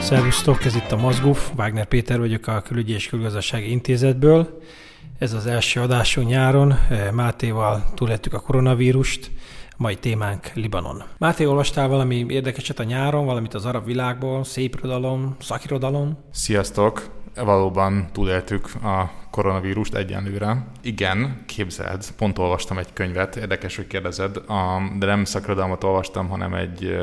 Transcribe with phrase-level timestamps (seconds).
[0.00, 4.60] Szervusztok, ez itt a Mazguf, Wagner Péter vagyok a Külügyi és Külgazdasági Intézetből.
[5.18, 6.74] Ez az első adásunk nyáron,
[7.12, 9.30] Mátéval túlettük a koronavírust,
[9.76, 11.02] mai témánk Libanon.
[11.18, 16.18] Máté, olvastál valami érdekeset a nyáron, valamit az arab világból, szép irodalom, szakirodalom?
[16.32, 17.20] Sziasztok!
[17.34, 20.66] Valóban túléltük a koronavírust egyenlőre.
[20.82, 24.38] Igen, képzeld, pont olvastam egy könyvet, érdekes, hogy kérdezed,
[24.98, 26.96] de nem szakirodalmat olvastam, hanem egy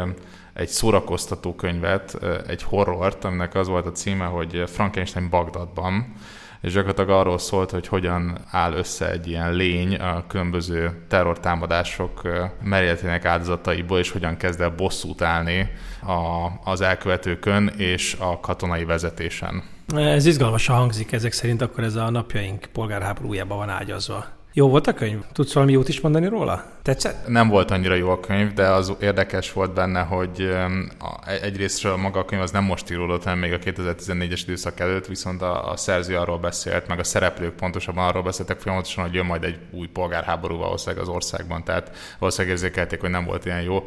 [0.54, 6.14] egy szórakoztató könyvet, egy horrort, aminek az volt a címe, hogy Frankenstein Bagdadban,
[6.62, 12.22] és gyakorlatilag arról szólt, hogy hogyan áll össze egy ilyen lény a különböző terrortámadások
[12.64, 19.64] merényletének áldozataiból, és hogyan kezd el bosszút állni a, az elkövetőkön és a katonai vezetésen.
[19.96, 24.39] Ez izgalmasan hangzik, ezek szerint akkor ez a napjaink polgárháborújában van ágyazva.
[24.54, 25.20] Jó volt a könyv?
[25.34, 26.64] Tudsz valami jót is mondani róla?
[26.82, 27.28] Tetszett?
[27.28, 30.50] Nem volt annyira jó a könyv, de az érdekes volt benne, hogy
[31.42, 35.42] egyrésztről maga a könyv az nem most íródott, hanem még a 2014-es időszak előtt, viszont
[35.42, 39.44] a, a szerző arról beszélt, meg a szereplők pontosabban arról beszéltek folyamatosan, hogy jön majd
[39.44, 43.86] egy új polgárháború valószínűleg az országban, tehát valószínűleg érzékelték, hogy nem volt ilyen jó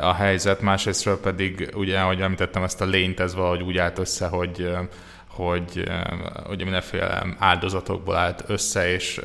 [0.00, 0.60] a helyzet.
[0.60, 4.70] Másrésztről pedig, ugye, ahogy említettem, ezt a lényt ez valahogy úgy állt össze, hogy
[5.36, 5.90] hogy
[6.48, 9.20] ugye mindenféle áldozatokból állt össze, és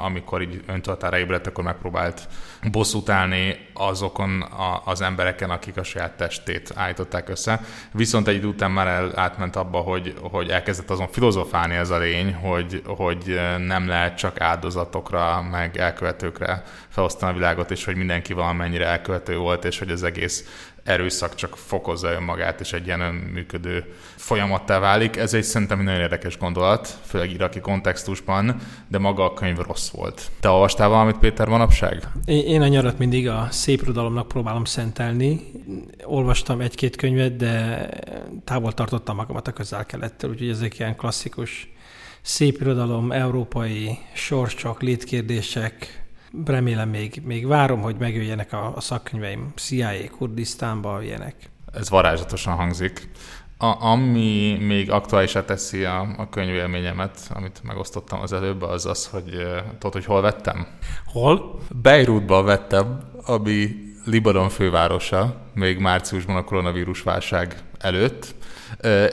[0.00, 2.28] amikor így öntudatára ébredt, akkor megpróbált
[2.70, 7.60] bosszút állni azokon a, az embereken, akik a saját testét állították össze.
[7.92, 11.98] Viszont egy idő után már el, átment abba, hogy, hogy elkezdett azon filozofálni ez a
[11.98, 18.32] lény, hogy, hogy nem lehet csak áldozatokra, meg elkövetőkre felosztani a világot, és hogy mindenki
[18.32, 20.44] valamennyire elkövető volt, és hogy az egész
[20.84, 23.84] erőszak csak fokozza önmagát, és egy ilyen önműködő
[24.16, 25.16] folyamattá válik.
[25.16, 28.56] Ez egy szerintem egy nagyon érdekes gondolat, főleg iraki kontextusban,
[28.88, 30.30] de maga a könyv rossz volt.
[30.40, 32.02] Te olvastál valamit, Péter, manapság?
[32.24, 35.40] Én a nyarat mindig a szép irodalomnak próbálom szentelni.
[36.04, 37.88] Olvastam egy-két könyvet, de
[38.44, 41.72] távol tartottam magamat a közel-kelettől, úgyhogy ezek ilyen klasszikus
[42.22, 46.04] szép irodalom, európai sorsok, létkérdések,
[46.44, 51.34] remélem még, még várom, hogy megjöjjenek a, a szakkönyveim CIA, Kurdisztánba, ilyenek.
[51.72, 53.08] Ez varázsatosan hangzik.
[53.64, 59.46] A, ami még aktuálisá teszi a, a könyvélményemet, amit megosztottam az előbb, az az, hogy
[59.78, 60.66] tudod, hogy hol vettem?
[61.06, 61.58] Hol?
[61.82, 63.68] Beirutban vettem, ami
[64.04, 68.34] Libanon fővárosa, még márciusban a koronavírus válság előtt,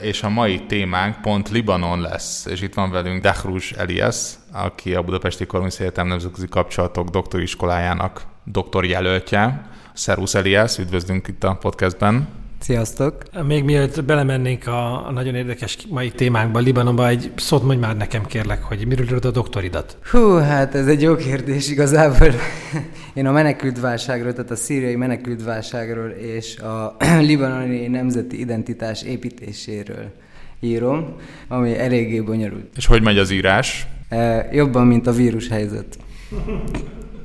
[0.00, 5.02] és a mai témánk pont Libanon lesz, és itt van velünk Dahrus Elias, aki a
[5.02, 9.70] Budapesti Korvinusz Egyetem Nemzetközi Kapcsolatok doktoriskolájának doktorjelöltje.
[9.92, 12.41] Szervusz Elias, üdvözlünk itt a podcastben.
[12.62, 13.22] Sziasztok!
[13.46, 18.26] Még mielőtt belemennénk a, a nagyon érdekes mai témánkba, Libanonba, egy szót mondj már nekem
[18.26, 19.96] kérlek, hogy miről írod a doktoridat?
[20.10, 22.28] Hú, hát ez egy jó kérdés igazából.
[23.14, 30.12] Én a menekültválságról, tehát a szíriai menekültválságról és a libanoni nemzeti identitás építéséről
[30.60, 31.16] írom,
[31.48, 32.66] ami eléggé bonyolult.
[32.76, 33.86] És hogy megy az írás?
[34.08, 35.98] E, jobban, mint a vírushelyzet.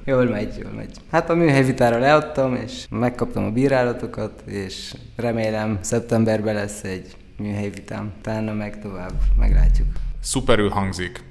[0.09, 0.97] Jól megy, jól megy.
[1.12, 8.12] Hát a műhelyvitára leadtam, és megkaptam a bírálatokat, és remélem szeptemberben lesz egy műhelyvitám.
[8.22, 9.88] Talán meg tovább, meglátjuk.
[10.22, 11.23] Szuperül hangzik.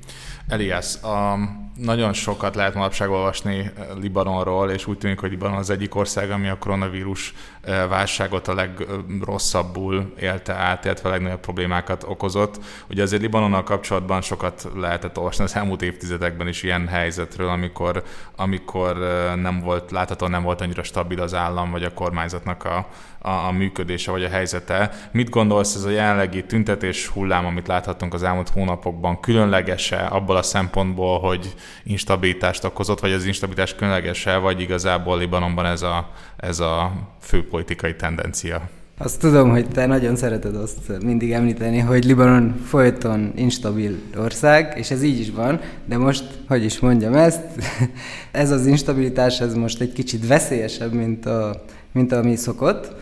[0.48, 1.38] Elias, a,
[1.76, 6.31] nagyon sokat lehet manapság olvasni eh, Libanonról, és úgy tűnik, hogy Libanon az egyik ország,
[6.31, 12.59] ami a koronavírus eh, válságot a legrosszabbul élte át, illetve a legnagyobb problémákat okozott.
[12.91, 18.03] Ugye azért Libanonnal kapcsolatban sokat lehetett olvasni az elmúlt évtizedekben is ilyen helyzetről, amikor,
[18.36, 22.88] amikor eh, nem volt, láthatóan nem volt annyira stabil az állam, vagy a kormányzatnak a,
[23.26, 24.91] a, a működése, vagy a helyzete.
[25.12, 30.42] Mit gondolsz ez a jelenlegi tüntetés hullám, amit láthatunk az elmúlt hónapokban, különlegese abból a
[30.42, 31.54] szempontból, hogy
[31.84, 38.69] instabilitást okozott, vagy az instabilitás különlegese, vagy igazából Libanonban ez a, ez a főpolitikai tendencia?
[38.98, 44.91] Azt tudom, hogy te nagyon szereted azt mindig említeni, hogy Libanon folyton instabil ország, és
[44.91, 47.41] ez így is van, de most, hogy is mondjam ezt,
[48.33, 52.95] ez az instabilitás, ez most egy kicsit veszélyesebb, mint, a, mint ami szokott,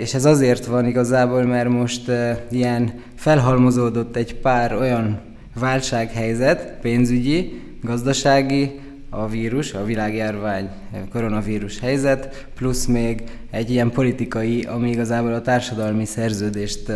[0.00, 5.20] és ez azért van igazából, mert most uh, ilyen felhalmozódott egy pár olyan
[5.54, 8.80] válsághelyzet, pénzügyi, gazdasági,
[9.10, 15.42] a vírus, a világjárvány, a koronavírus helyzet, plusz még egy ilyen politikai, ami igazából a
[15.42, 16.92] társadalmi szerződést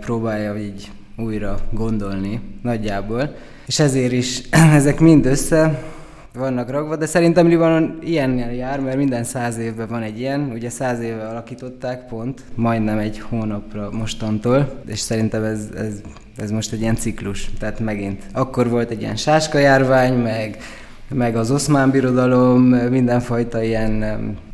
[0.00, 3.34] próbálja így újra gondolni nagyjából.
[3.66, 4.42] És ezért is
[4.80, 5.82] ezek mind össze
[6.36, 10.70] vannak rakva, de szerintem Libanon ilyen jár, mert minden száz évben van egy ilyen, ugye
[10.70, 16.00] száz éve alakították pont, majdnem egy hónapra mostantól, és szerintem ez, ez,
[16.36, 18.22] ez most egy ilyen ciklus, tehát megint.
[18.32, 20.58] Akkor volt egy ilyen sáskajárvány, meg
[21.14, 24.04] meg az oszmán birodalom, mindenfajta ilyen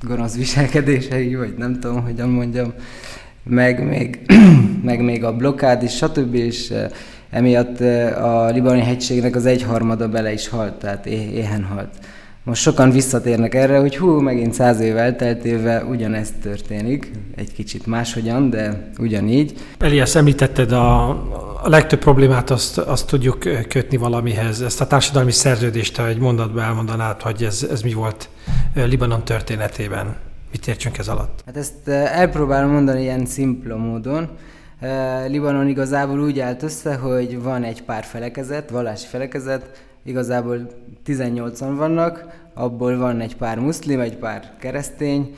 [0.00, 2.72] gonosz viselkedései, vagy nem tudom, hogyan mondjam,
[3.44, 4.20] meg még,
[4.84, 6.34] meg még a blokkád is, stb.
[6.34, 6.72] és
[7.32, 7.80] emiatt
[8.20, 11.88] a libanoni hegységnek az egyharmada bele is halt, tehát éhen halt.
[12.44, 18.50] Most sokan visszatérnek erre, hogy hú, megint száz év elteltével ugyanezt történik, egy kicsit máshogyan,
[18.50, 19.54] de ugyanígy.
[19.78, 21.08] Elias, említetted a,
[21.62, 23.38] a legtöbb problémát azt, azt tudjuk
[23.68, 24.60] kötni valamihez.
[24.60, 28.28] Ezt a társadalmi szerződést, egy mondatban elmondanád, hogy ez, ez mi volt
[28.74, 30.16] Libanon történetében.
[30.50, 31.42] Mit értsünk ez alatt?
[31.46, 34.28] Hát ezt elpróbálom mondani ilyen szimpla módon.
[35.26, 40.70] Libanon igazából úgy állt össze, hogy van egy pár felekezet, vallási felekezet, igazából
[41.06, 45.36] 18-an vannak, abból van egy pár muszlim, egy pár keresztény,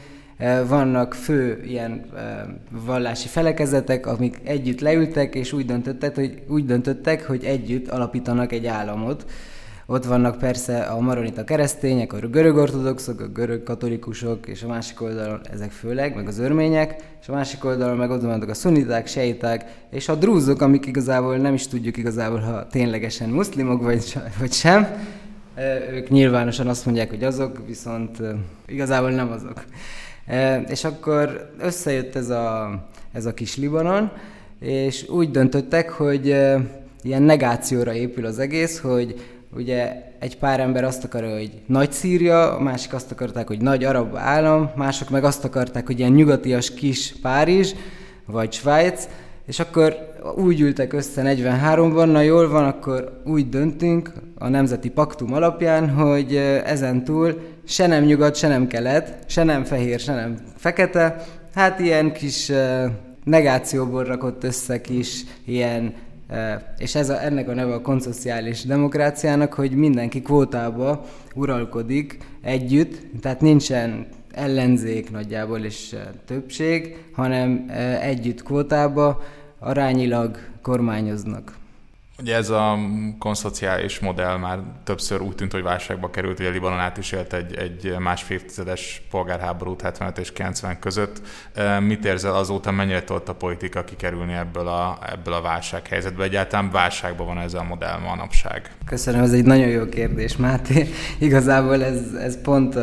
[0.66, 2.04] vannak fő ilyen
[2.70, 8.66] vallási felekezetek, amik együtt leültek, és úgy döntöttek, hogy, úgy döntöttek, hogy együtt alapítanak egy
[8.66, 9.24] államot.
[9.86, 15.02] Ott vannak persze a maronita keresztények, a görög ortodoxok, a görög katolikusok, és a másik
[15.02, 19.06] oldalon ezek főleg, meg az örmények, és a másik oldalon meg ott vannak a szuniták,
[19.06, 24.52] sejták, és a drúzok, amik igazából nem is tudjuk igazából, ha ténylegesen muszlimok vagy, vagy
[24.52, 24.86] sem.
[25.90, 28.18] Ők nyilvánosan azt mondják, hogy azok, viszont
[28.66, 29.64] igazából nem azok.
[30.68, 32.78] És akkor összejött ez a,
[33.12, 34.10] ez a kis Libanon,
[34.60, 36.26] és úgy döntöttek, hogy
[37.02, 42.56] ilyen negációra épül az egész, hogy ugye egy pár ember azt akarja, hogy nagy Szíria,
[42.56, 46.74] a másik azt akarták, hogy nagy arab állam, mások meg azt akarták, hogy ilyen nyugatias
[46.74, 47.72] kis Párizs,
[48.26, 49.08] vagy Svájc,
[49.46, 55.32] és akkor úgy ültek össze 43-ban, na jól van, akkor úgy döntünk a Nemzeti Paktum
[55.32, 60.36] alapján, hogy ezen túl se nem nyugat, se nem kelet, se nem fehér, se nem
[60.56, 61.24] fekete,
[61.54, 62.52] hát ilyen kis
[63.24, 65.94] negációból rakott össze kis ilyen
[66.78, 71.04] és ez a, ennek a neve a konszociális demokráciának, hogy mindenki kvótába
[71.34, 77.64] uralkodik együtt, tehát nincsen ellenzék nagyjából és többség, hanem
[78.00, 79.22] együtt kvótába
[79.58, 81.62] arányilag kormányoznak.
[82.18, 82.78] Ugye ez a
[83.18, 87.54] konszociális modell már többször úgy tűnt, hogy válságba került, a Libanon át is élt egy,
[87.54, 91.22] egy másfél évtizedes polgárháborút 75 és 90 között.
[91.80, 96.24] Mit érzel azóta, mennyire tudott a politika kikerülni ebből a, ebből a válsághelyzetből?
[96.24, 98.70] Egyáltalán válságban van ez a modell manapság?
[98.86, 100.88] Köszönöm, ez egy nagyon jó kérdés, Máté.
[101.18, 102.74] Igazából ez, ez pont,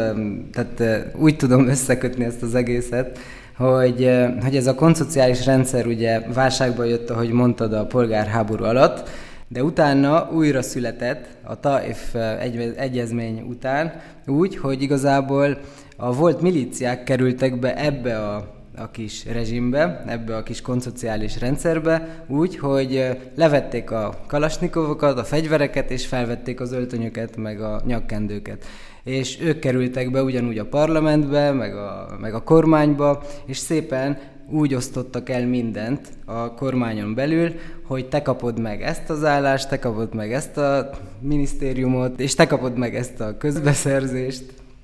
[0.52, 0.84] tehát
[1.16, 3.20] úgy tudom összekötni ezt az egészet,
[3.58, 4.12] hogy,
[4.42, 9.10] hogy ez a konszociális rendszer ugye válságba jött, ahogy mondtad, a polgárháború alatt,
[9.48, 13.94] de utána újra született a Taif egy, egyezmény után
[14.28, 15.58] úgy, hogy igazából
[15.98, 22.24] a volt milíciák kerültek be ebbe a a kis rezsimbe, ebbe a kis konszociális rendszerbe,
[22.28, 28.66] úgy, hogy levették a kalasnikovokat, a fegyvereket, és felvették az öltönyöket, meg a nyakkendőket
[29.04, 34.20] és ők kerültek be ugyanúgy a parlamentbe, meg a, meg a kormányba, és szépen
[34.50, 37.52] úgy osztottak el mindent a kormányon belül,
[37.84, 40.90] hogy te kapod meg ezt az állást, te kapod meg ezt a
[41.20, 44.44] minisztériumot, és te kapod meg ezt a közbeszerzést,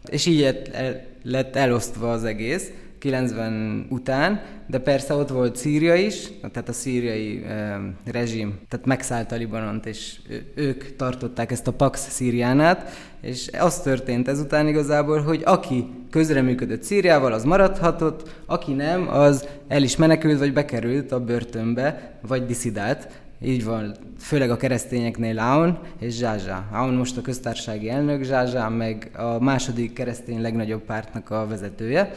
[0.10, 0.63] és így
[1.24, 2.72] lett elosztva az egész.
[3.00, 9.36] 90 után, de persze ott volt Szíria is, tehát a szíriai e, rezsim, tehát megszállta
[9.36, 10.20] Libanont, és
[10.56, 12.89] ők tartották ezt a Pax Szíriánát,
[13.22, 19.84] és az történt ezután igazából, hogy aki közreműködött Szíriával, az maradhatott, aki nem, az el
[19.84, 23.08] is menekült, vagy bekerült a börtönbe, vagy diszidált.
[23.42, 26.68] Így van, főleg a keresztényeknél Aun és Zsázsá.
[26.72, 32.12] Aun most a köztársasági elnök, Zsázsá meg a második keresztény legnagyobb pártnak a vezetője.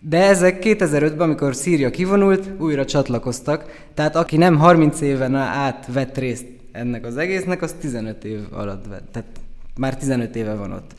[0.00, 6.18] De ezek 2005-ben, amikor Szíria kivonult, újra csatlakoztak, tehát aki nem 30 éven át vett
[6.18, 9.08] részt ennek az egésznek, az 15 év alatt vett.
[9.12, 9.28] Tehát
[9.76, 10.94] már 15 éve van ott.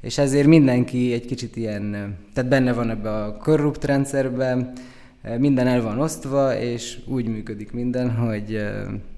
[0.00, 4.72] És ezért mindenki egy kicsit ilyen, tehát benne van ebbe a korrupt rendszerben,
[5.38, 8.62] minden el van osztva, és úgy működik minden, hogy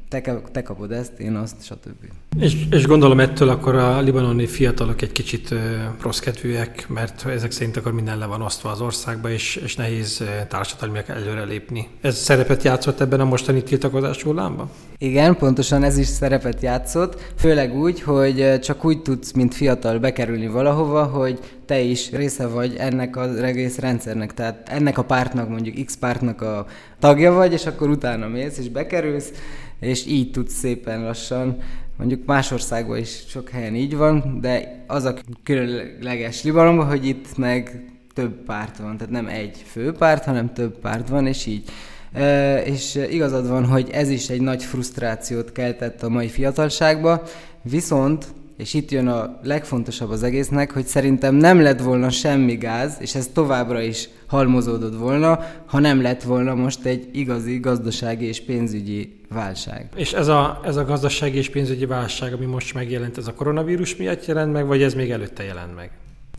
[0.09, 2.05] te, te kapod ezt, én azt, stb.
[2.39, 5.55] És, és gondolom ettől akkor a libanoni fiatalok egy kicsit
[6.03, 10.25] rossz kedvűek, mert ezek szerint akkor minden le van osztva az országba, és, és nehéz
[10.49, 11.89] társadalmiak előrelépni.
[12.01, 14.71] Ez szerepet játszott ebben a mostani tiltakozás hullámban?
[14.99, 20.47] Igen, pontosan ez is szerepet játszott, főleg úgy, hogy csak úgy tudsz, mint fiatal bekerülni
[20.47, 25.85] valahova, hogy te is része vagy ennek az egész rendszernek, tehát ennek a pártnak, mondjuk
[25.85, 26.67] X pártnak a
[26.99, 29.33] tagja vagy, és akkor utána mész és bekerülsz,
[29.81, 31.57] és így tudsz szépen lassan.
[31.97, 37.37] Mondjuk más országban is sok helyen így van, de az a különleges Libanonban, hogy itt
[37.37, 41.69] meg több párt van, tehát nem egy fő párt, hanem több párt van, és így.
[42.13, 47.23] E, és igazad van, hogy ez is egy nagy frusztrációt keltett a mai fiatalságba,
[47.63, 48.27] viszont
[48.59, 53.15] és itt jön a legfontosabb az egésznek, hogy szerintem nem lett volna semmi gáz, és
[53.15, 59.21] ez továbbra is halmozódott volna, ha nem lett volna most egy igazi gazdasági és pénzügyi
[59.29, 59.89] válság.
[59.97, 63.97] És ez a, ez a gazdasági és pénzügyi válság, ami most megjelent, ez a koronavírus
[63.97, 65.91] miatt jelent meg, vagy ez még előtte jelent meg?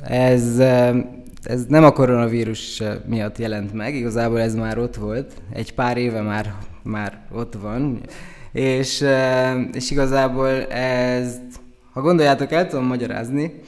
[0.04, 0.60] Ez,
[1.44, 6.22] ez nem a koronavírus miatt jelent meg, igazából ez már ott volt, egy pár éve
[6.22, 8.02] már, már ott van,
[8.52, 9.06] és,
[9.74, 11.36] és igazából ez
[12.00, 13.62] ha gondoljátok, el tudom magyarázni,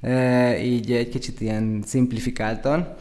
[0.00, 2.94] e, így egy kicsit ilyen szimplifikáltan.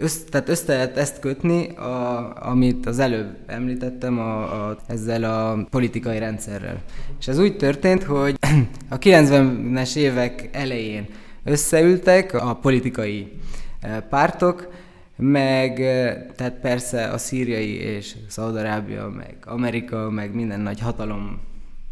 [0.00, 5.66] Össz, tehát össze lehet ezt kötni, a, amit az előbb említettem a, a, ezzel a
[5.70, 6.82] politikai rendszerrel.
[7.20, 8.36] És ez úgy történt, hogy
[8.88, 11.06] a 90-es évek elején
[11.44, 13.32] összeültek a politikai
[13.80, 14.68] e, pártok,
[15.16, 21.46] meg e, tehát persze a szíriai és Szaudarábia, meg Amerika, meg minden nagy hatalom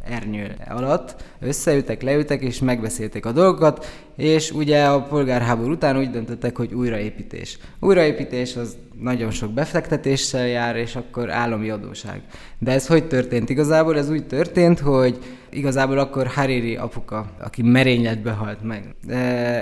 [0.05, 3.87] ernyő alatt összeültek, leültek és megbeszélték a dolgokat,
[4.17, 7.59] és ugye a polgárháború után úgy döntöttek, hogy újraépítés.
[7.81, 12.21] Újraépítés az nagyon sok befektetéssel jár, és akkor állami adóság.
[12.59, 13.99] De ez hogy történt igazából?
[13.99, 15.19] Ez úgy történt, hogy
[15.51, 18.95] igazából akkor Hariri apuka, aki merényletbe halt meg.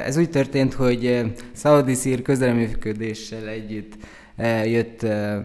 [0.05, 1.23] Ez úgy történt, hogy
[1.55, 3.93] Saudi szír közeleműködéssel együtt
[4.37, 5.37] eh, jött eh,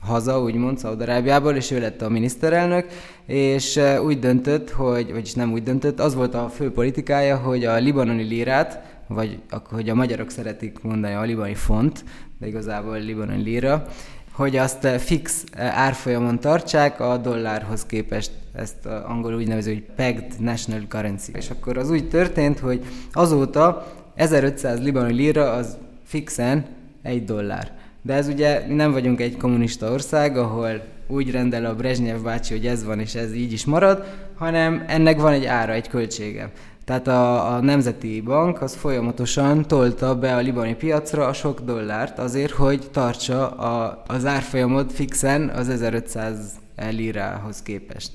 [0.00, 2.86] haza, úgymond, Szaudarábiából, és ő lett a miniszterelnök,
[3.26, 7.76] és úgy döntött, hogy, vagyis nem úgy döntött, az volt a fő politikája, hogy a
[7.76, 9.38] libanoni lírát, vagy
[9.70, 12.04] hogy a magyarok szeretik mondani a libanoni font,
[12.38, 13.86] de igazából libanoni líra,
[14.32, 20.82] hogy azt fix árfolyamon tartsák a dollárhoz képest, ezt angolul úgy nevező, hogy pegged national
[20.88, 21.32] currency.
[21.34, 26.66] És akkor az úgy történt, hogy azóta 1500 libanoni lira az fixen
[27.02, 27.81] egy dollár.
[28.02, 32.54] De ez ugye, mi nem vagyunk egy kommunista ország, ahol úgy rendel a Brezsnyev bácsi,
[32.54, 34.04] hogy ez van és ez így is marad,
[34.34, 36.50] hanem ennek van egy ára, egy költsége.
[36.84, 42.18] Tehát a, a Nemzeti Bank az folyamatosan tolta be a libani piacra a sok dollárt
[42.18, 46.36] azért, hogy tartsa a, az árfolyamot fixen az 1500
[46.90, 48.10] lirához képest.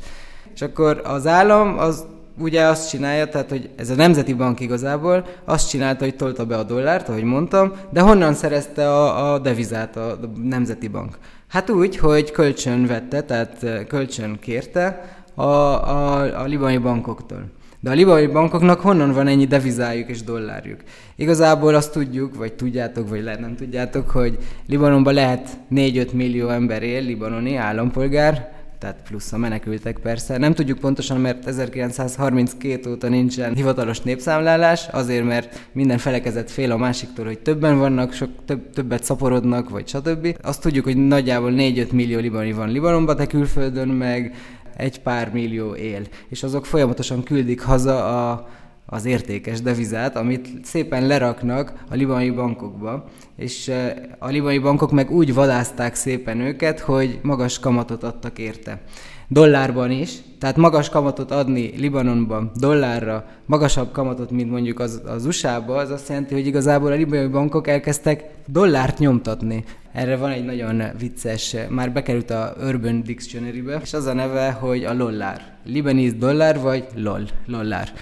[0.53, 2.05] És akkor az állam az
[2.39, 6.57] ugye azt csinálja, tehát hogy ez a Nemzeti Bank igazából azt csinálta, hogy tolta be
[6.57, 11.17] a dollárt, ahogy mondtam, de honnan szerezte a, a devizát a, Nemzeti Bank?
[11.47, 17.55] Hát úgy, hogy kölcsön vette, tehát kölcsön kérte a, a, a libani bankoktól.
[17.79, 20.79] De a libani bankoknak honnan van ennyi devizájuk és dollárjuk?
[21.15, 26.83] Igazából azt tudjuk, vagy tudjátok, vagy lehet nem tudjátok, hogy Libanonban lehet 4-5 millió ember
[26.83, 30.37] él, libanoni állampolgár, tehát plusz a menekültek persze.
[30.37, 36.77] Nem tudjuk pontosan, mert 1932 óta nincsen hivatalos népszámlálás, azért, mert minden felekezet fél a
[36.77, 40.37] másiktól, hogy többen vannak, sok több, többet szaporodnak, vagy stb.
[40.41, 44.35] Azt tudjuk, hogy nagyjából 4-5 millió libani van Libanonban, de külföldön meg
[44.75, 46.01] egy pár millió él.
[46.29, 48.49] És azok folyamatosan küldik haza a
[48.89, 53.71] az értékes devizát, amit szépen leraknak a libanai bankokba, és
[54.19, 58.81] a libanai bankok meg úgy vadázták szépen őket, hogy magas kamatot adtak érte.
[59.29, 65.75] Dollárban is, tehát magas kamatot adni Libanonban dollárra, magasabb kamatot, mint mondjuk az, az USA-ba,
[65.75, 69.63] az azt jelenti, hogy igazából a libanai bankok elkezdtek dollárt nyomtatni.
[69.97, 74.83] Erre van egy nagyon vicces, már bekerült a Urban Dictionary-be, és az a neve, hogy
[74.83, 75.41] a lollár.
[75.65, 77.93] Libanese dollár vagy lol, lollár.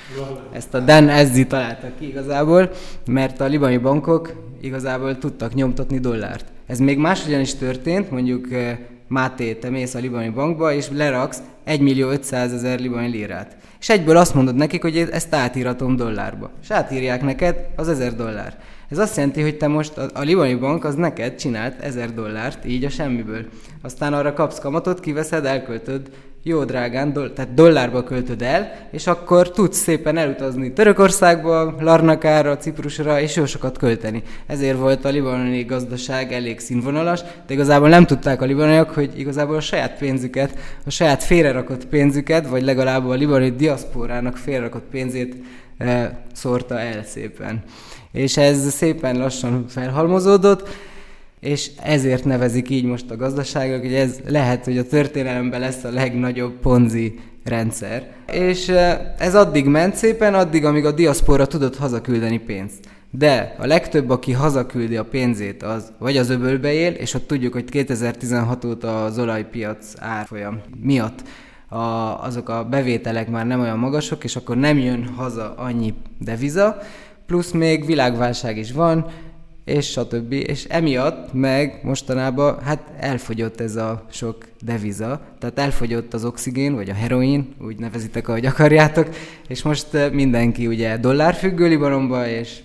[0.51, 2.71] Ezt a Dan Ezzi találta ki igazából,
[3.05, 6.45] mert a libani bankok igazából tudtak nyomtatni dollárt.
[6.67, 11.41] Ez még máshogyan is történt, mondjuk eh, Máté, te mész a libani bankba, és leraksz
[11.63, 13.57] 1 millió 500 ezer libani lírát.
[13.79, 16.51] És egyből azt mondod nekik, hogy ezt átíratom dollárba.
[16.61, 18.57] És átírják neked az 1000 dollár.
[18.89, 22.65] Ez azt jelenti, hogy te most a, a libani bank az neked csinált 1000 dollárt,
[22.65, 23.46] így a semmiből.
[23.82, 26.10] Aztán arra kapsz kamatot, kiveszed, elköltöd
[26.48, 33.20] jó drágán, do- tehát dollárba költöd el, és akkor tudsz szépen elutazni Törökországba, Larnakára, Ciprusra,
[33.20, 34.24] és jó sokat költeni.
[34.48, 39.56] Ezért volt a libanoni gazdaság elég színvonalas, de igazából nem tudták a libanoniak, hogy igazából
[39.56, 45.36] a saját pénzüket, a saját félrerakott pénzüket, vagy legalább a libanoni diaszporának félrerakott pénzét
[45.77, 47.63] e, szórta el szépen.
[48.15, 50.69] És ez szépen lassan felhalmozódott,
[51.39, 55.89] és ezért nevezik így most a gazdaságok, hogy ez lehet, hogy a történelemben lesz a
[55.89, 58.07] legnagyobb ponzi rendszer.
[58.31, 58.67] És
[59.17, 62.79] ez addig ment szépen, addig, amíg a diaszpora tudott hazaküldeni pénzt.
[63.12, 67.53] De a legtöbb, aki hazaküldi a pénzét, az vagy az öbölbe él, és ott tudjuk,
[67.53, 71.24] hogy 2016 óta az olajpiac árfolyam miatt
[71.67, 76.77] a, azok a bevételek már nem olyan magasok, és akkor nem jön haza annyi deviza,
[77.25, 79.05] plusz még világválság is van,
[79.65, 80.32] és stb.
[80.32, 86.89] És emiatt meg mostanában hát elfogyott ez a sok deviza, tehát elfogyott az oxigén, vagy
[86.89, 89.10] a heroin, úgy nevezitek, ahogy akarjátok,
[89.48, 92.60] és most eh, mindenki ugye dollárfüggő Libanonba, és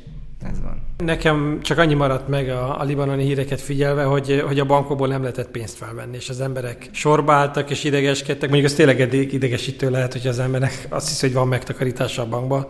[0.50, 0.82] ez van.
[0.96, 5.20] Nekem csak annyi maradt meg a, a libanoni híreket figyelve, hogy, hogy a bankokból nem
[5.20, 8.48] lehetett pénzt felvenni, és az emberek sorba álltak és idegeskedtek.
[8.50, 12.66] Mondjuk ez tényleg idegesítő lehet, hogy az emberek azt hiszi, hogy van megtakarítása a bankba,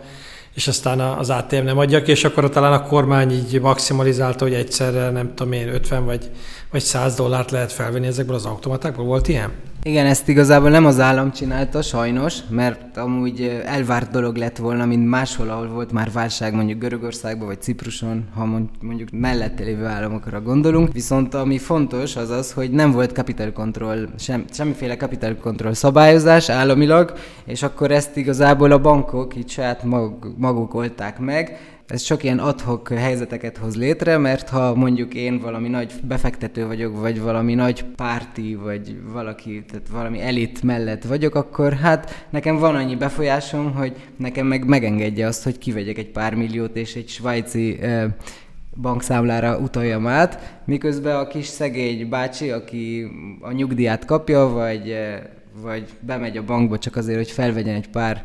[0.54, 4.54] és aztán az ATM nem adja ki, és akkor talán a kormány így maximalizálta, hogy
[4.54, 6.30] egyszerre nem tudom én 50 vagy,
[6.70, 9.04] vagy 100 dollárt lehet felvenni ezekből az automatákból.
[9.04, 9.52] Volt ilyen?
[9.82, 15.08] Igen, ezt igazából nem az állam csinálta, sajnos, mert amúgy elvárt dolog lett volna, mint
[15.08, 18.44] máshol, ahol volt már válság, mondjuk Görögországban vagy Cipruson, ha
[18.80, 20.92] mondjuk mellette lévő államokra gondolunk.
[20.92, 26.48] Viszont ami fontos az az, hogy nem volt capital control, sem, semmiféle capital control szabályozás
[26.48, 27.12] államilag,
[27.44, 31.58] és akkor ezt igazából a bankok így saját mag, maguk olták meg,
[31.90, 37.00] ez csak ilyen adhok helyzeteket hoz létre, mert ha mondjuk én valami nagy befektető vagyok,
[37.00, 42.74] vagy valami nagy párti, vagy valaki, tehát valami elit mellett vagyok, akkor hát nekem van
[42.74, 47.78] annyi befolyásom, hogy nekem meg megengedje azt, hogy kivegyek egy pár milliót, és egy svájci
[47.80, 48.04] eh,
[48.80, 53.06] bankszámlára utaljam át, miközben a kis szegény bácsi, aki
[53.40, 54.96] a nyugdíját kapja, vagy,
[55.62, 58.24] vagy bemegy a bankba csak azért, hogy felvegyen egy pár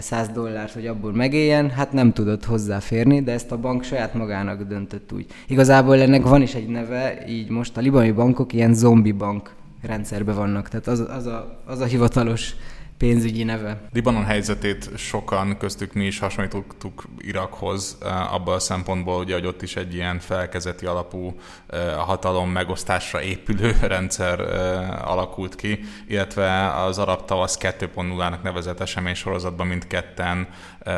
[0.00, 4.62] 100 dollárt, hogy abból megéljen, hát nem tudott hozzáférni, de ezt a bank saját magának
[4.62, 5.26] döntött úgy.
[5.46, 10.34] Igazából ennek van is egy neve, így most a libanoni bankok ilyen zombi bank rendszerben
[10.34, 12.54] vannak, tehát az, az, a, az a hivatalos
[12.98, 13.80] pénzügyi neve.
[13.92, 19.62] Libanon helyzetét sokan, köztük mi is hasonlítottuk Irakhoz, eh, abban a szempontból, ugye, hogy ott
[19.62, 21.34] is egy ilyen felkezeti alapú
[21.66, 29.14] eh, hatalom megosztásra épülő rendszer eh, alakult ki, illetve az arab tavasz 2.0-nak nevezett esemény
[29.14, 30.48] sorozatban mindketten,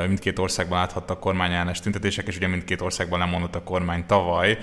[0.06, 4.58] mindkét országban láthattak kormányellenes tüntetések, és ugye mindkét országban lemondott a kormány tavaly.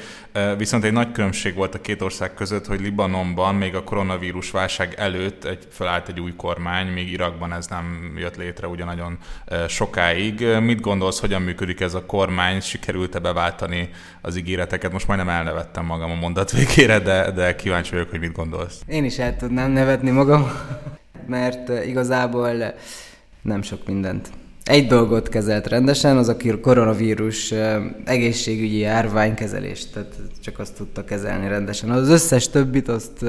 [0.58, 4.94] Viszont egy nagy különbség volt a két ország között, hogy Libanonban még a koronavírus válság
[4.98, 9.18] előtt egy, felállt egy új kormány, még Irak Irakban ez nem jött létre ugye nagyon
[9.68, 10.46] sokáig.
[10.62, 12.60] Mit gondolsz, hogyan működik ez a kormány?
[12.60, 13.90] Sikerült-e beváltani
[14.22, 14.92] az ígéreteket?
[14.92, 18.82] Most majdnem elnevettem magam a mondat végére, de, de kíváncsi vagyok, hogy mit gondolsz.
[18.88, 20.52] Én is el tudnám nevetni magam,
[21.28, 22.74] mert igazából
[23.42, 24.30] nem sok mindent.
[24.64, 27.54] Egy dolgot kezelt rendesen, az a koronavírus
[28.06, 31.90] egészségügyi járványkezelés, tehát csak azt tudta kezelni rendesen.
[31.90, 33.26] Az összes többit, azt,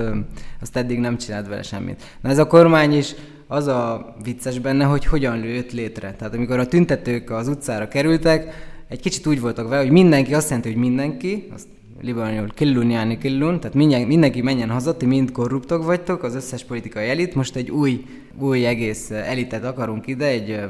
[0.61, 2.03] azt eddig nem csinált vele semmit.
[2.21, 3.15] Na ez a kormány is
[3.47, 6.15] az a vicces benne, hogy hogyan lőtt létre.
[6.15, 10.49] Tehát amikor a tüntetők az utcára kerültek, egy kicsit úgy voltak vele, hogy mindenki azt
[10.49, 11.67] jelenti, hogy mindenki, azt
[12.01, 17.09] libanonul killun jáni killun, tehát mindenki menjen haza, ti mind korruptok vagytok, az összes politikai
[17.09, 18.05] elit, most egy új,
[18.39, 20.61] új egész elitet akarunk ide, egy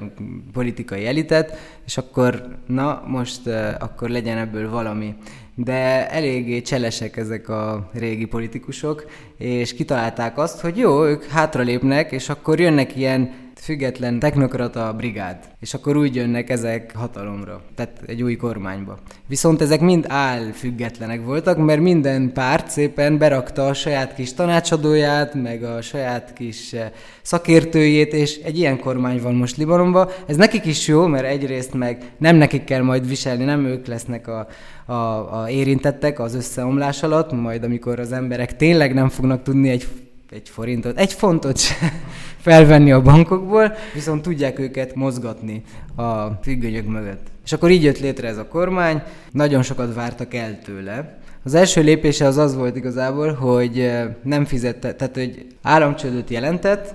[0.52, 3.46] politikai elitet, és akkor na, most
[3.78, 5.14] akkor legyen ebből valami
[5.54, 9.06] de eléggé cselesek ezek a régi politikusok,
[9.38, 15.74] és kitalálták azt, hogy jó, ők hátralépnek, és akkor jönnek ilyen független technokrata brigád, és
[15.74, 18.98] akkor úgy jönnek ezek hatalomra, tehát egy új kormányba.
[19.26, 25.34] Viszont ezek mind áll függetlenek voltak, mert minden párt szépen berakta a saját kis tanácsadóját,
[25.34, 26.90] meg a saját kis eh,
[27.22, 30.08] szakértőjét, és egy ilyen kormány van most Libanonban.
[30.26, 34.28] Ez nekik is jó, mert egyrészt meg nem nekik kell majd viselni, nem ők lesznek
[34.28, 34.46] a,
[34.86, 39.86] a, a érintettek az összeomlás alatt, majd amikor az emberek tényleg nem fognak tudni egy
[40.34, 41.60] egy forintot, egy fontot
[42.44, 45.62] felvenni a bankokból, viszont tudják őket mozgatni
[45.96, 47.26] a függönyök mögött.
[47.44, 51.18] És akkor így jött létre ez a kormány, nagyon sokat vártak el tőle.
[51.44, 56.94] Az első lépése az az volt igazából, hogy eh, nem fizette, tehát hogy államcsődöt jelentett,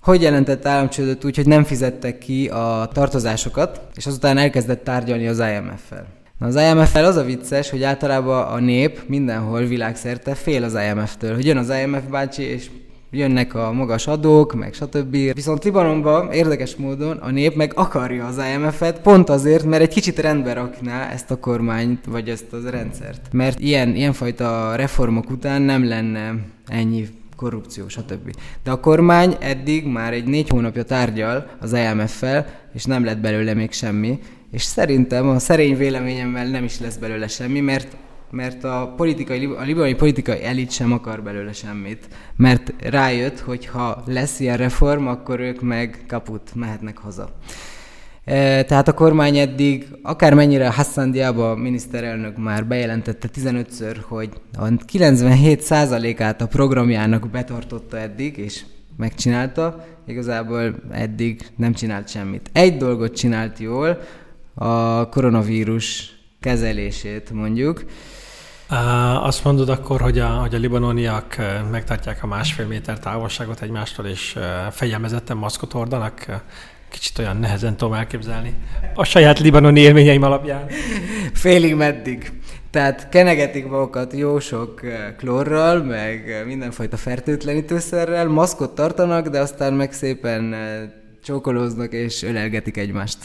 [0.00, 5.38] hogy jelentett államcsődöt úgy, hogy nem fizettek ki a tartozásokat, és azután elkezdett tárgyalni az
[5.38, 6.06] IMF-fel.
[6.38, 11.34] Na az IMF-el az a vicces, hogy általában a nép mindenhol világszerte fél az IMF-től,
[11.34, 12.70] hogy jön az IMF bácsi, és
[13.16, 15.16] jönnek a magas adók, meg stb.
[15.32, 20.18] Viszont Libanonban érdekes módon a nép meg akarja az IMF-et, pont azért, mert egy kicsit
[20.18, 23.32] rendbe rakná ezt a kormányt, vagy ezt az rendszert.
[23.32, 26.34] Mert ilyen, ilyenfajta reformok után nem lenne
[26.66, 28.34] ennyi korrupció, stb.
[28.62, 33.54] De a kormány eddig már egy négy hónapja tárgyal az IMF-fel, és nem lett belőle
[33.54, 34.18] még semmi,
[34.50, 37.96] és szerintem a szerény véleményemmel nem is lesz belőle semmi, mert
[38.34, 44.02] mert a, politikai, a libanoni politikai elit sem akar belőle semmit, mert rájött, hogy ha
[44.06, 47.30] lesz ilyen reform, akkor ők meg kaput mehetnek haza.
[48.24, 56.40] E, tehát a kormány eddig, akármennyire Hassan Diaba miniszterelnök már bejelentette 15-ször, hogy a 97%-át
[56.40, 58.64] a programjának betartotta eddig, és
[58.96, 62.50] megcsinálta, igazából eddig nem csinált semmit.
[62.52, 63.98] Egy dolgot csinált jól,
[64.54, 67.84] a koronavírus kezelését mondjuk.
[69.22, 71.36] Azt mondod akkor, hogy a, hogy a libanoniak
[71.70, 74.38] megtartják a másfél méter távolságot egymástól, és
[74.70, 76.42] fegyelmezetten maszkot hordanak?
[76.90, 78.54] Kicsit olyan nehezen tudom elképzelni.
[78.94, 80.66] A saját libanoni élményeim alapján.
[81.32, 82.32] Félig meddig.
[82.70, 84.80] Tehát kenegetik magukat jó sok
[85.16, 90.54] klórral, meg mindenfajta fertőtlenítőszerrel, maszkot tartanak, de aztán meg szépen
[91.24, 93.18] csókolóznak és ölelgetik egymást.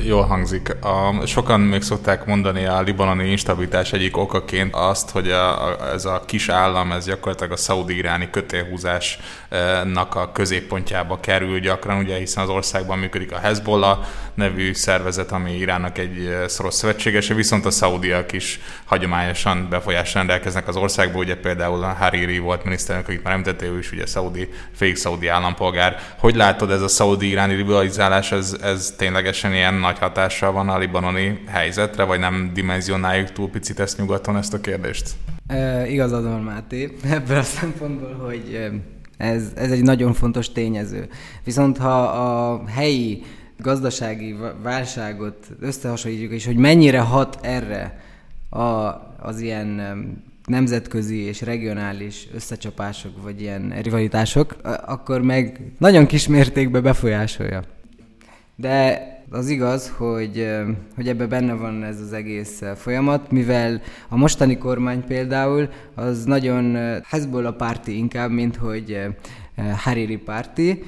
[0.00, 0.76] Jól hangzik.
[0.80, 6.04] A, sokan még szokták mondani a libanoni instabilitás egyik okaként azt, hogy a, a, ez
[6.04, 12.48] a kis állam, ez gyakorlatilag a szaudi-iráni kötélhúzásnak a középpontjába kerül gyakran, ugye, hiszen az
[12.48, 13.98] országban működik a Hezbollah
[14.34, 20.76] nevű szervezet, ami Iránnak egy szoros szövetségese, viszont a szaudiak is hagyományosan befolyással rendelkeznek az
[20.76, 24.96] országban, ugye például a Hariri volt miniszterelnök, akit már említettél, ő is ugye szaudi, félig
[24.96, 26.00] szaudi állampolgár.
[26.18, 31.42] Hogy látod ez a szaudi-iráni liberalizálás, ez, ez ténylegesen ilyen nagy hatással van a libanoni
[31.46, 35.10] helyzetre, vagy nem dimenzionáljuk túl picit ezt nyugaton ezt a kérdést?
[35.46, 38.70] E, igazad van, Máté, ebből a szempontból, hogy
[39.16, 41.08] ez, ez egy nagyon fontos tényező.
[41.44, 43.22] Viszont ha a helyi
[43.58, 48.00] gazdasági válságot összehasonlítjuk, és hogy mennyire hat erre
[48.50, 48.60] a,
[49.20, 49.80] az ilyen
[50.46, 57.62] nemzetközi és regionális összecsapások, vagy ilyen rivalitások, akkor meg nagyon kis mértékben befolyásolja.
[58.56, 60.48] De az igaz, hogy,
[60.94, 66.76] hogy ebben benne van ez az egész folyamat, mivel a mostani kormány például az nagyon
[67.04, 69.00] Hezbollah párti inkább, mint hogy
[69.76, 70.82] Hariri párti,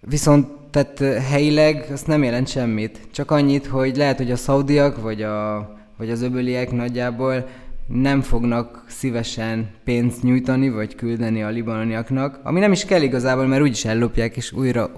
[0.00, 5.22] viszont tehát helyileg azt nem jelent semmit, csak annyit, hogy lehet, hogy a szaudiak vagy,
[5.22, 7.46] a, vagy az öböliek nagyjából
[7.88, 13.62] nem fognak szívesen pénzt nyújtani, vagy küldeni a libanoniaknak, ami nem is kell igazából, mert
[13.62, 14.90] úgyis ellopják, és újra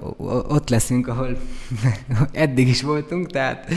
[0.48, 1.36] ott leszünk, ahol
[2.32, 3.72] eddig is voltunk, tehát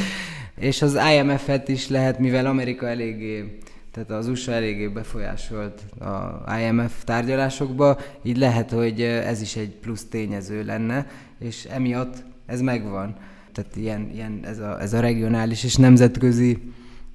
[0.60, 3.58] és az IMF-et is lehet, mivel Amerika eléggé,
[3.92, 10.06] tehát az USA eléggé befolyásolt a IMF tárgyalásokba, így lehet, hogy ez is egy plusz
[10.06, 11.08] tényező lenne,
[11.40, 13.16] és emiatt ez megvan.
[13.52, 16.72] Tehát ilyen, ilyen ez, a, ez a regionális és nemzetközi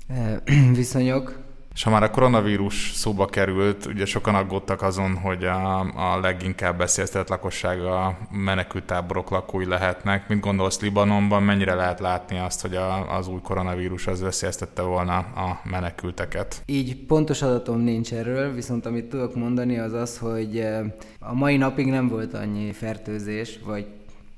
[0.09, 0.37] eh,
[0.75, 1.48] viszonyok,
[1.79, 6.79] és ha már a koronavírus szóba került, ugye sokan aggódtak azon, hogy a, a leginkább
[6.79, 10.29] beszéltetett lakosság a menekültáborok lakói lehetnek.
[10.29, 15.17] Mit gondolsz Libanonban, mennyire lehet látni azt, hogy a, az új koronavírus az veszélyeztette volna
[15.17, 16.63] a menekülteket?
[16.67, 20.85] Így pontos adatom nincs erről, viszont amit tudok mondani az az, hogy eh,
[21.21, 23.87] a mai napig nem volt annyi fertőzés, vagy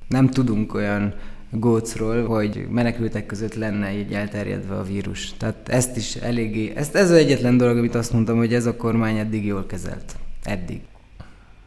[0.09, 1.15] nem tudunk olyan
[1.51, 5.33] gócról, hogy menekültek között lenne így elterjedve a vírus.
[5.37, 8.77] Tehát ezt is eléggé, ezt, ez az egyetlen dolog, amit azt mondtam, hogy ez a
[8.77, 10.17] kormány eddig jól kezelt.
[10.43, 10.81] Eddig.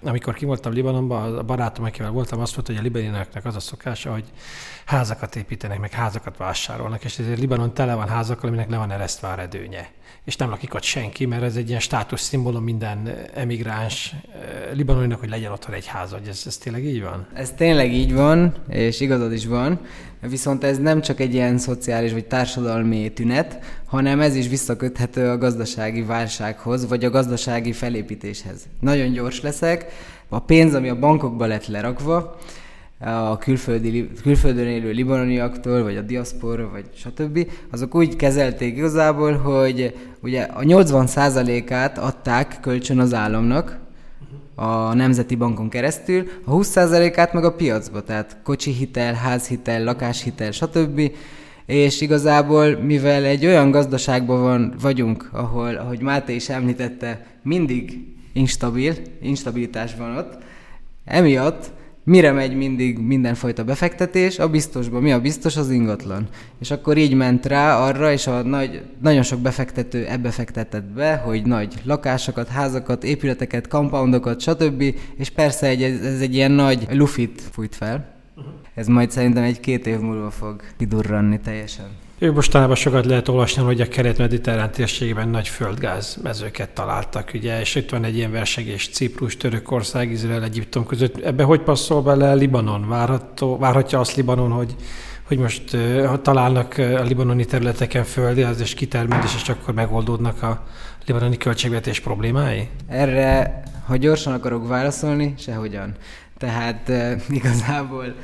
[0.03, 3.59] Amikor ki voltam Libanonban, a barátom, akivel voltam, azt mondta, hogy a libanonoknak az a
[3.59, 4.25] szokása, hogy
[4.85, 9.27] házakat építenek, meg házakat vásárolnak, és ezért Libanon tele van házakkal, aminek le van eresztve
[9.27, 9.35] a
[10.25, 14.39] és nem lakik ott senki, mert ez egy ilyen státuszszimbólum minden emigráns eh,
[14.73, 16.17] libanoninak, hogy legyen otthon egy háza.
[16.17, 17.27] Hogy ez, ez tényleg így van?
[17.33, 19.79] Ez tényleg így van, és igazad is van,
[20.21, 25.37] viszont ez nem csak egy ilyen szociális vagy társadalmi tünet, hanem ez is visszaköthető a
[25.37, 28.61] gazdasági válsághoz, vagy a gazdasági felépítéshez.
[28.79, 29.85] Nagyon gyors leszek,
[30.29, 32.37] a pénz, ami a bankokba lett lerakva,
[33.05, 39.95] a külföldi, külföldön élő libanoniaktól, vagy a diaszpora, vagy stb., azok úgy kezelték igazából, hogy
[40.21, 43.81] ugye a 80%-át adták kölcsön az államnak,
[44.55, 51.11] a Nemzeti Bankon keresztül, a 20%-át meg a piacba, tehát kocsi hitel, házhitel, lakáshitel, stb.
[51.65, 58.93] És igazából, mivel egy olyan gazdaságban van, vagyunk, ahol, ahogy Máté is említette, mindig instabil,
[59.21, 60.37] instabilitás van ott,
[61.05, 61.71] emiatt
[62.05, 64.39] Mire megy mindig mindenfajta befektetés?
[64.39, 64.99] A biztosba.
[64.99, 65.57] Mi a biztos?
[65.57, 66.27] Az ingatlan.
[66.59, 71.15] És akkor így ment rá arra, és a nagy, nagyon sok befektető ebbe fektetett be,
[71.15, 74.95] hogy nagy lakásokat, házakat, épületeket, compoundokat, stb.
[75.15, 78.13] És persze egy, ez egy ilyen nagy lufit fújt fel.
[78.75, 81.87] Ez majd szerintem egy-két év múlva fog kidurranni teljesen.
[82.23, 87.75] Ők mostanában sokat lehet olvasni, hogy a kelet-mediterrán térségben nagy földgáz mezőket találtak, ugye, és
[87.75, 91.17] itt van egy ilyen versegés Ciprus, Törökország, Izrael, Egyiptom között.
[91.17, 92.87] Ebbe hogy passzol bele Libanon?
[92.87, 94.75] Várható, várhatja azt Libanon, hogy,
[95.27, 95.75] hogy most
[96.07, 98.05] ha találnak a libanoni területeken
[98.45, 100.63] az és kitermelés, és akkor megoldódnak a
[101.05, 102.67] libanoni költségvetés problémái?
[102.87, 105.95] Erre, ha gyorsan akarok válaszolni, sehogyan.
[106.37, 106.91] Tehát
[107.29, 108.15] igazából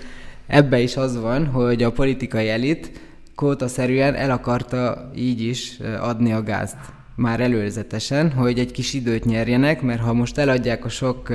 [0.47, 3.07] ebbe is az van, hogy a politikai elit
[3.39, 6.77] kótaszerűen el akarta így is adni a gázt
[7.15, 11.31] már előzetesen, hogy egy kis időt nyerjenek, mert ha most eladják a sok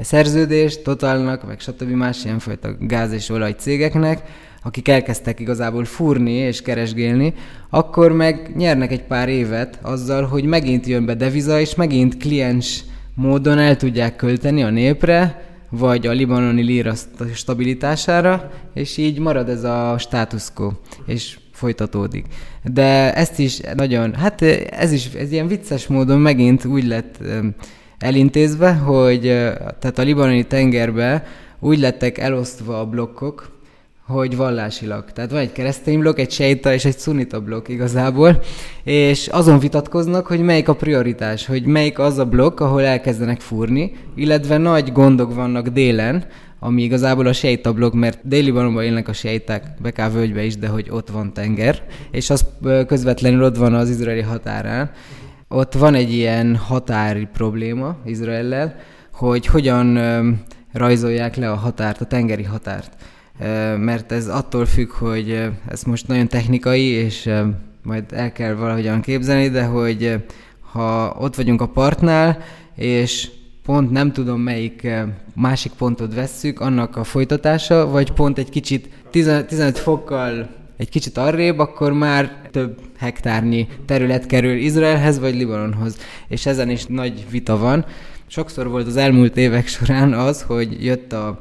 [0.00, 1.90] szerződést Totalnak, meg stb.
[1.90, 4.22] más ilyenfajta gáz és olaj cégeknek,
[4.62, 7.34] akik elkezdtek igazából fúrni és keresgélni,
[7.70, 12.84] akkor meg nyernek egy pár évet azzal, hogy megint jön be deviza, és megint kliens
[13.14, 16.94] módon el tudják költeni a népre, vagy a libanoni lira
[17.34, 20.70] stabilitására, és így marad ez a status quo,
[21.06, 22.26] és folytatódik.
[22.64, 27.18] De ezt is nagyon, hát ez is ez ilyen vicces módon megint úgy lett
[27.98, 29.20] elintézve, hogy
[29.78, 31.26] tehát a libanoni tengerbe
[31.60, 33.60] úgy lettek elosztva a blokkok,
[34.06, 35.12] hogy vallásilag.
[35.12, 38.42] Tehát van egy keresztény blokk, egy sejta és egy szunita blokk igazából,
[38.84, 43.92] és azon vitatkoznak, hogy melyik a prioritás, hogy melyik az a blokk, ahol elkezdenek fúrni,
[44.14, 46.24] illetve nagy gondok vannak délen,
[46.58, 50.68] ami igazából a sejta blokk, mert déli Libanonban élnek a sejták, Beká völgybe is, de
[50.68, 52.46] hogy ott van tenger, és az
[52.86, 54.90] közvetlenül ott van az izraeli határán.
[55.48, 58.76] Ott van egy ilyen határi probléma Izraellel,
[59.12, 59.98] hogy hogyan
[60.72, 62.96] rajzolják le a határt, a tengeri határt
[63.78, 67.30] mert ez attól függ, hogy ez most nagyon technikai, és
[67.82, 70.14] majd el kell valahogyan képzelni, de hogy
[70.72, 72.38] ha ott vagyunk a partnál,
[72.76, 73.30] és
[73.64, 74.88] pont nem tudom melyik
[75.34, 81.58] másik pontot vesszük, annak a folytatása, vagy pont egy kicsit 15 fokkal egy kicsit arrébb,
[81.58, 85.96] akkor már több hektárnyi terület kerül Izraelhez vagy Libanonhoz.
[86.28, 87.84] És ezen is nagy vita van.
[88.26, 91.40] Sokszor volt az elmúlt évek során az, hogy jött a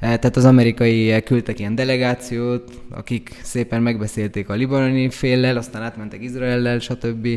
[0.00, 6.78] tehát az amerikai küldtek ilyen delegációt, akik szépen megbeszélték a libanoni féllel, aztán átmentek Izraellel,
[6.78, 7.28] stb.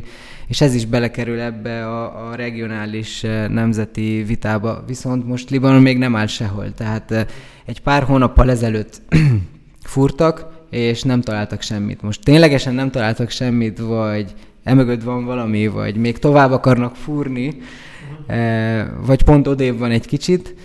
[0.48, 4.84] És ez is belekerül ebbe a, a regionális eh, nemzeti vitába.
[4.88, 6.74] Viszont most Libanon még nem áll sehol.
[6.74, 7.26] Tehát eh,
[7.66, 9.02] egy pár hónappal ezelőtt
[9.84, 12.02] furtak, és nem találtak semmit.
[12.02, 17.58] Most ténylegesen nem találtak semmit, vagy emögött van valami, vagy még tovább akarnak fúrni,
[19.06, 20.56] vagy pont odébb van egy kicsit,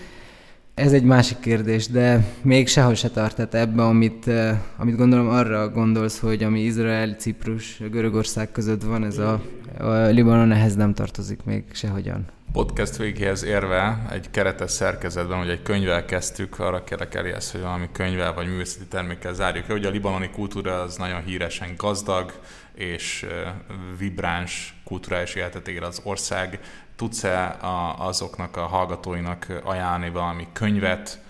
[0.77, 5.69] ez egy másik kérdés, de még sehol se tart ebbe, amit, eh, amit gondolom arra
[5.69, 9.41] gondolsz, hogy ami Izrael, Ciprus, Görögország között van, ez a,
[9.79, 12.25] a Libanon ehhez nem tartozik még sehogyan.
[12.53, 17.89] Podcast végéhez érve egy keretes szerkezetben, hogy egy könyvvel kezdtük, arra kérek Elias, hogy valami
[17.93, 19.65] könyvvel vagy művészeti termékkel zárjuk.
[19.69, 22.33] Ugye a libanoni kultúra az nagyon híresen gazdag,
[22.75, 23.53] és eh,
[23.99, 26.61] vibráns kulturális életet ér az ország
[26.97, 27.57] tudsz-e
[27.99, 31.25] azoknak a hallgatóinak ajánlani valami könyvet,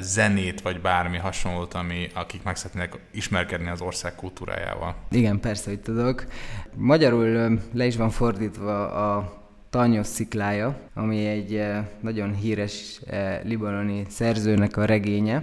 [0.00, 4.94] zenét, vagy bármi hasonlót, ami, akik meg szeretnének ismerkedni az ország kultúrájával?
[5.10, 6.24] Igen, persze, hogy tudok.
[6.74, 9.40] Magyarul le is van fordítva a
[9.70, 11.64] Tanyos sziklája, ami egy
[12.00, 13.00] nagyon híres
[13.42, 15.42] libanoni szerzőnek a regénye.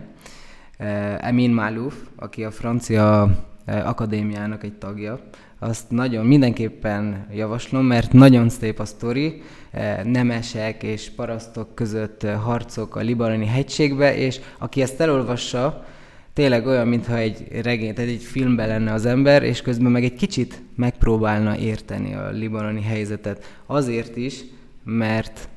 [1.17, 3.29] Emin Malouf, aki a francia
[3.65, 5.19] akadémiának egy tagja,
[5.59, 9.41] azt nagyon mindenképpen javaslom, mert nagyon szép a sztori,
[9.71, 15.85] eh, nemesek és parasztok között harcok a libanoni hegységbe, és aki ezt elolvassa,
[16.33, 20.13] tényleg olyan, mintha egy regény, tehát egy filmben lenne az ember, és közben meg egy
[20.13, 23.61] kicsit megpróbálna érteni a libanoni helyzetet.
[23.65, 24.43] Azért is,
[24.83, 25.49] mert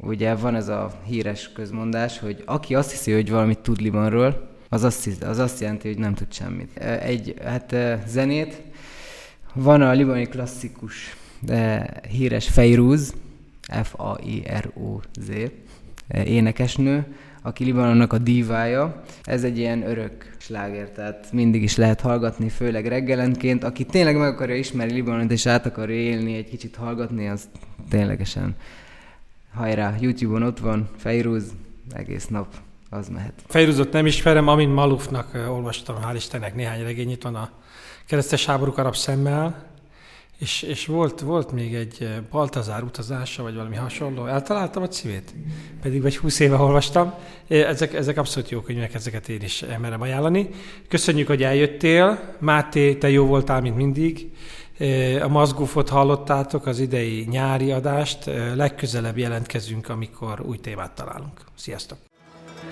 [0.00, 4.84] ugye van ez a híres közmondás, hogy aki azt hiszi, hogy valamit tud Libanról, az
[4.84, 6.70] azt, hiszi, az azt jelenti, hogy nem tud semmit.
[6.74, 8.62] Eh, egy hát zenét
[9.56, 13.14] van a libanoni klasszikus de híres Feiruz,
[13.82, 15.30] F-A-I-R-O-Z,
[16.24, 17.06] énekesnő,
[17.42, 19.02] aki Libanonnak a dívája.
[19.22, 23.64] Ez egy ilyen örök sláger, tehát mindig is lehet hallgatni, főleg reggelenként.
[23.64, 27.48] Aki tényleg meg akarja ismerni Libanont és át akarja élni, egy kicsit hallgatni, az
[27.88, 28.56] ténylegesen
[29.54, 31.44] hajrá, YouTube-on ott van, Feiruz,
[31.92, 32.54] egész nap
[32.90, 33.32] az mehet.
[33.46, 37.50] Feiruzot nem ismerem, amint Malufnak olvastam, hál' Istennek néhány regény, itt van a
[38.06, 39.66] keresztes háborúk arab szemmel,
[40.38, 44.26] és, és volt, volt még egy eh, Baltazár utazása, vagy valami hasonló.
[44.26, 45.34] Eltaláltam a címét,
[45.82, 47.14] pedig vagy 20 éve olvastam.
[47.48, 50.48] Eh, ezek, ezek abszolút jó könyvek, ezeket én is merem ajánlani.
[50.88, 52.34] Köszönjük, hogy eljöttél.
[52.38, 54.30] Máté, te jó voltál, mint mindig.
[54.78, 58.30] Eh, a Mazgufot hallottátok, az idei nyári adást.
[58.54, 61.40] Legközelebb jelentkezünk, amikor új témát találunk.
[61.54, 61.98] Sziasztok!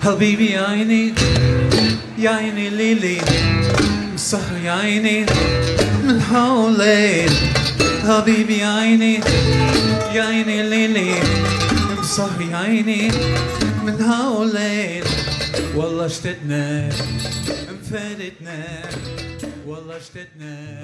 [0.01, 1.13] حبيبي يا عيني
[2.17, 3.17] يا عيني ليلي
[4.15, 5.25] سهر يا عيني
[6.03, 7.29] من حولين.
[8.07, 9.19] حبيبي يا عيني
[10.13, 11.13] يا عيني ليلي
[12.03, 13.11] سهر يا عيني
[13.83, 15.03] من حولين.
[15.75, 16.89] والله اشتدنا
[17.69, 18.63] انفردنا
[19.67, 20.83] والله اشتدنا